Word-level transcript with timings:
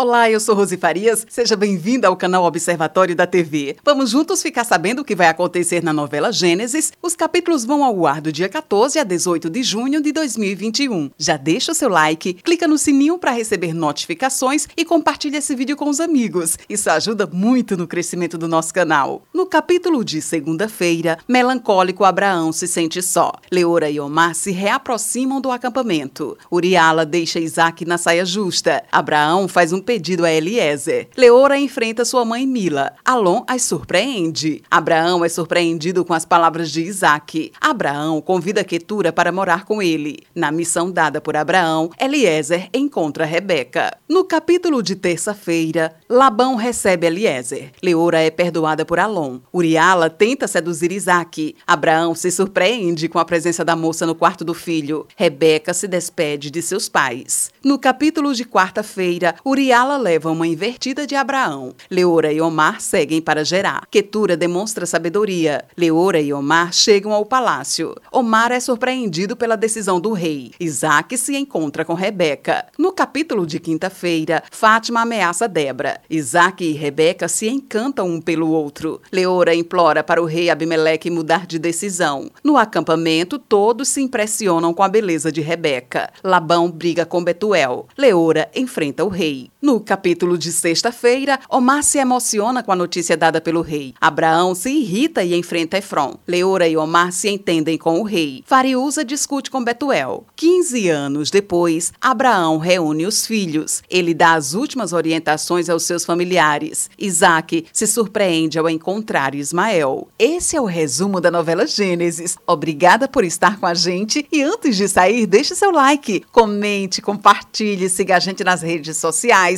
Olá, 0.00 0.30
eu 0.30 0.38
sou 0.38 0.54
Rose 0.54 0.76
Farias. 0.76 1.26
Seja 1.28 1.56
bem-vinda 1.56 2.06
ao 2.06 2.16
canal 2.16 2.44
Observatório 2.44 3.16
da 3.16 3.26
TV. 3.26 3.76
Vamos 3.84 4.10
juntos 4.10 4.40
ficar 4.40 4.62
sabendo 4.62 5.00
o 5.00 5.04
que 5.04 5.16
vai 5.16 5.26
acontecer 5.26 5.82
na 5.82 5.92
novela 5.92 6.30
Gênesis. 6.30 6.92
Os 7.02 7.16
capítulos 7.16 7.64
vão 7.64 7.82
ao 7.82 8.06
ar 8.06 8.20
do 8.20 8.30
dia 8.30 8.48
14 8.48 8.96
a 9.00 9.02
18 9.02 9.50
de 9.50 9.60
junho 9.64 10.00
de 10.00 10.12
2021. 10.12 11.10
Já 11.18 11.36
deixa 11.36 11.72
o 11.72 11.74
seu 11.74 11.88
like, 11.88 12.34
clica 12.34 12.68
no 12.68 12.78
sininho 12.78 13.18
para 13.18 13.32
receber 13.32 13.74
notificações 13.74 14.68
e 14.76 14.84
compartilha 14.84 15.38
esse 15.38 15.56
vídeo 15.56 15.76
com 15.76 15.88
os 15.90 15.98
amigos. 15.98 16.56
Isso 16.70 16.88
ajuda 16.88 17.26
muito 17.26 17.76
no 17.76 17.88
crescimento 17.88 18.38
do 18.38 18.46
nosso 18.46 18.72
canal. 18.72 19.24
No 19.34 19.46
capítulo 19.46 20.04
de 20.04 20.22
segunda-feira, 20.22 21.18
melancólico 21.26 22.04
Abraão 22.04 22.52
se 22.52 22.68
sente 22.68 23.02
só. 23.02 23.32
Leora 23.50 23.90
e 23.90 23.98
Omar 23.98 24.36
se 24.36 24.52
reaproximam 24.52 25.40
do 25.40 25.50
acampamento. 25.50 26.38
Uriala 26.52 27.04
deixa 27.04 27.40
Isaac 27.40 27.84
na 27.84 27.98
saia 27.98 28.24
justa. 28.24 28.84
Abraão 28.92 29.48
faz 29.48 29.72
um 29.72 29.87
pedido 29.88 30.26
a 30.26 30.30
Eliezer. 30.30 31.08
Leora 31.16 31.58
enfrenta 31.58 32.04
sua 32.04 32.22
mãe 32.22 32.46
Mila. 32.46 32.92
Alon 33.02 33.42
as 33.46 33.62
surpreende. 33.62 34.62
Abraão 34.70 35.24
é 35.24 35.30
surpreendido 35.30 36.04
com 36.04 36.12
as 36.12 36.26
palavras 36.26 36.70
de 36.70 36.82
Isaac. 36.82 37.52
Abraão 37.58 38.20
convida 38.20 38.62
Ketura 38.62 39.14
para 39.14 39.32
morar 39.32 39.64
com 39.64 39.80
ele. 39.80 40.18
Na 40.34 40.52
missão 40.52 40.90
dada 40.90 41.22
por 41.22 41.34
Abraão, 41.38 41.88
Eliezer 41.98 42.68
encontra 42.74 43.24
Rebeca. 43.24 43.96
No 44.06 44.26
capítulo 44.26 44.82
de 44.82 44.94
terça-feira, 44.94 45.96
Labão 46.06 46.54
recebe 46.54 47.06
Eliezer. 47.06 47.72
Leora 47.82 48.20
é 48.20 48.30
perdoada 48.30 48.84
por 48.84 48.98
Alon. 48.98 49.38
Uriala 49.50 50.10
tenta 50.10 50.46
seduzir 50.46 50.92
Isaac. 50.92 51.56
Abraão 51.66 52.14
se 52.14 52.30
surpreende 52.30 53.08
com 53.08 53.18
a 53.18 53.24
presença 53.24 53.64
da 53.64 53.74
moça 53.74 54.04
no 54.04 54.14
quarto 54.14 54.44
do 54.44 54.52
filho. 54.52 55.06
Rebeca 55.16 55.72
se 55.72 55.88
despede 55.88 56.50
de 56.50 56.60
seus 56.60 56.90
pais. 56.90 57.50
No 57.64 57.78
capítulo 57.78 58.34
de 58.34 58.44
quarta-feira, 58.44 59.34
Uriala 59.42 59.77
Yala 59.78 59.96
leva 59.96 60.32
uma 60.32 60.44
invertida 60.44 61.06
de 61.06 61.14
Abraão. 61.14 61.72
Leora 61.88 62.32
e 62.32 62.40
Omar 62.40 62.80
seguem 62.80 63.20
para 63.20 63.44
Gerá. 63.44 63.80
Ketura 63.88 64.36
demonstra 64.36 64.84
sabedoria. 64.84 65.64
Leora 65.76 66.20
e 66.20 66.32
Omar 66.32 66.72
chegam 66.72 67.12
ao 67.12 67.24
palácio. 67.24 67.94
Omar 68.10 68.50
é 68.50 68.58
surpreendido 68.58 69.36
pela 69.36 69.56
decisão 69.56 70.00
do 70.00 70.12
rei. 70.12 70.50
Isaac 70.58 71.16
se 71.16 71.36
encontra 71.36 71.84
com 71.84 71.94
Rebeca. 71.94 72.66
No 72.76 72.90
capítulo 72.90 73.46
de 73.46 73.60
quinta-feira, 73.60 74.42
Fátima 74.50 75.02
ameaça 75.02 75.46
Debra. 75.46 76.00
Isaac 76.10 76.64
e 76.64 76.72
Rebeca 76.72 77.28
se 77.28 77.48
encantam 77.48 78.08
um 78.08 78.20
pelo 78.20 78.50
outro. 78.50 79.00
Leora 79.12 79.54
implora 79.54 80.02
para 80.02 80.20
o 80.20 80.26
rei 80.26 80.50
Abimeleque 80.50 81.08
mudar 81.08 81.46
de 81.46 81.56
decisão. 81.56 82.28
No 82.42 82.56
acampamento, 82.56 83.38
todos 83.38 83.86
se 83.86 84.00
impressionam 84.00 84.74
com 84.74 84.82
a 84.82 84.88
beleza 84.88 85.30
de 85.30 85.40
Rebeca. 85.40 86.10
Labão 86.24 86.68
briga 86.68 87.06
com 87.06 87.22
Betuel. 87.22 87.86
Leora 87.96 88.50
enfrenta 88.56 89.04
o 89.04 89.08
rei. 89.08 89.48
No 89.68 89.80
capítulo 89.80 90.38
de 90.38 90.50
sexta-feira, 90.50 91.38
Omar 91.46 91.82
se 91.82 91.98
emociona 91.98 92.62
com 92.62 92.72
a 92.72 92.74
notícia 92.74 93.18
dada 93.18 93.38
pelo 93.38 93.60
rei. 93.60 93.92
Abraão 94.00 94.54
se 94.54 94.70
irrita 94.70 95.22
e 95.22 95.34
enfrenta 95.34 95.76
Efron. 95.76 96.16
Leora 96.26 96.66
e 96.66 96.74
Omar 96.74 97.12
se 97.12 97.28
entendem 97.28 97.76
com 97.76 98.00
o 98.00 98.02
rei. 98.02 98.42
Fariusa 98.46 99.04
discute 99.04 99.50
com 99.50 99.62
Betuel. 99.62 100.24
15 100.36 100.88
anos 100.88 101.30
depois, 101.30 101.92
Abraão 102.00 102.56
reúne 102.56 103.04
os 103.04 103.26
filhos. 103.26 103.82
Ele 103.90 104.14
dá 104.14 104.32
as 104.32 104.54
últimas 104.54 104.94
orientações 104.94 105.68
aos 105.68 105.82
seus 105.82 106.02
familiares. 106.02 106.88
Isaac 106.98 107.66
se 107.70 107.86
surpreende 107.86 108.58
ao 108.58 108.70
encontrar 108.70 109.34
Ismael. 109.34 110.08
Esse 110.18 110.56
é 110.56 110.60
o 110.62 110.64
resumo 110.64 111.20
da 111.20 111.30
novela 111.30 111.66
Gênesis. 111.66 112.38
Obrigada 112.46 113.06
por 113.06 113.22
estar 113.22 113.60
com 113.60 113.66
a 113.66 113.74
gente 113.74 114.26
e 114.32 114.42
antes 114.42 114.78
de 114.78 114.88
sair, 114.88 115.26
deixe 115.26 115.54
seu 115.54 115.70
like, 115.70 116.24
comente, 116.32 117.02
compartilhe, 117.02 117.90
siga 117.90 118.16
a 118.16 118.18
gente 118.18 118.42
nas 118.42 118.62
redes 118.62 118.96
sociais 118.96 119.57